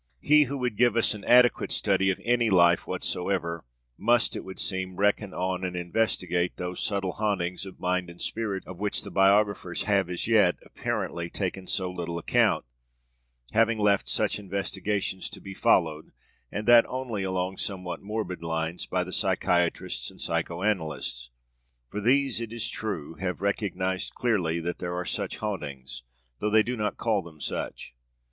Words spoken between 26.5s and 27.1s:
do not